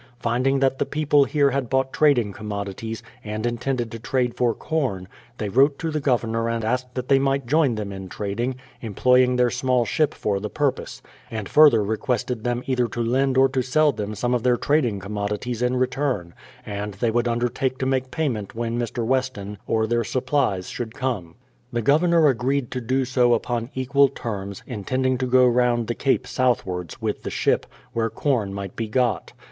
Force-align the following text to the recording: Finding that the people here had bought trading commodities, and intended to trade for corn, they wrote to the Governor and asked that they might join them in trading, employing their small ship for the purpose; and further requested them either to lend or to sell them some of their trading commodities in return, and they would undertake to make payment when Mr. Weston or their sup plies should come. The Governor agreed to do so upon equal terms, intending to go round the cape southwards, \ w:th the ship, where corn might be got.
Finding 0.17 0.61
that 0.61 0.79
the 0.79 0.85
people 0.87 1.25
here 1.25 1.51
had 1.51 1.69
bought 1.69 1.93
trading 1.93 2.31
commodities, 2.33 3.03
and 3.23 3.45
intended 3.45 3.91
to 3.91 3.99
trade 3.99 4.33
for 4.35 4.55
corn, 4.55 5.07
they 5.37 5.47
wrote 5.47 5.77
to 5.77 5.91
the 5.91 5.99
Governor 5.99 6.49
and 6.49 6.65
asked 6.65 6.95
that 6.95 7.07
they 7.07 7.19
might 7.19 7.45
join 7.45 7.75
them 7.75 7.91
in 7.93 8.09
trading, 8.09 8.55
employing 8.81 9.35
their 9.35 9.51
small 9.51 9.85
ship 9.85 10.15
for 10.15 10.39
the 10.39 10.49
purpose; 10.49 11.03
and 11.29 11.47
further 11.47 11.83
requested 11.83 12.43
them 12.43 12.63
either 12.65 12.87
to 12.87 12.99
lend 12.99 13.37
or 13.37 13.47
to 13.49 13.61
sell 13.61 13.91
them 13.91 14.15
some 14.15 14.33
of 14.33 14.41
their 14.41 14.57
trading 14.57 14.99
commodities 14.99 15.61
in 15.61 15.75
return, 15.77 16.33
and 16.65 16.95
they 16.95 17.11
would 17.11 17.27
undertake 17.27 17.77
to 17.77 17.85
make 17.85 18.09
payment 18.09 18.55
when 18.55 18.79
Mr. 18.79 19.05
Weston 19.05 19.59
or 19.67 19.85
their 19.85 20.03
sup 20.03 20.25
plies 20.25 20.67
should 20.67 20.95
come. 20.95 21.35
The 21.71 21.83
Governor 21.83 22.27
agreed 22.27 22.71
to 22.71 22.81
do 22.81 23.05
so 23.05 23.35
upon 23.35 23.69
equal 23.75 24.07
terms, 24.09 24.63
intending 24.65 25.19
to 25.19 25.27
go 25.27 25.45
round 25.45 25.85
the 25.85 25.93
cape 25.93 26.25
southwards, 26.25 26.95
\ 26.95 26.95
w:th 26.95 27.21
the 27.21 27.29
ship, 27.29 27.67
where 27.93 28.09
corn 28.09 28.51
might 28.51 28.75
be 28.75 28.87
got. 28.87 29.33